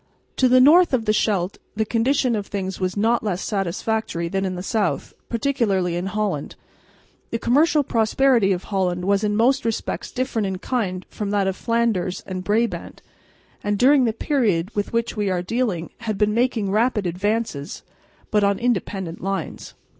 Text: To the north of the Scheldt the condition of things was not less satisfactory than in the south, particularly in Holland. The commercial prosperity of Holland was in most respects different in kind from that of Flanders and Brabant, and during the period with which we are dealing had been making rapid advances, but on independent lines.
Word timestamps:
To 0.37 0.49
the 0.49 0.59
north 0.59 0.95
of 0.95 1.05
the 1.05 1.13
Scheldt 1.13 1.59
the 1.75 1.85
condition 1.85 2.35
of 2.35 2.47
things 2.47 2.79
was 2.79 2.97
not 2.97 3.21
less 3.21 3.39
satisfactory 3.43 4.27
than 4.29 4.45
in 4.45 4.55
the 4.55 4.63
south, 4.63 5.13
particularly 5.29 5.95
in 5.95 6.07
Holland. 6.07 6.55
The 7.29 7.37
commercial 7.37 7.83
prosperity 7.83 8.51
of 8.51 8.63
Holland 8.63 9.05
was 9.05 9.23
in 9.23 9.35
most 9.35 9.63
respects 9.63 10.09
different 10.11 10.47
in 10.47 10.57
kind 10.57 11.05
from 11.11 11.29
that 11.29 11.45
of 11.45 11.55
Flanders 11.55 12.23
and 12.25 12.43
Brabant, 12.43 13.03
and 13.63 13.77
during 13.77 14.05
the 14.05 14.11
period 14.11 14.73
with 14.75 14.91
which 14.91 15.15
we 15.15 15.29
are 15.29 15.43
dealing 15.43 15.91
had 15.99 16.17
been 16.17 16.33
making 16.33 16.71
rapid 16.71 17.05
advances, 17.05 17.83
but 18.31 18.43
on 18.43 18.57
independent 18.57 19.21
lines. 19.21 19.75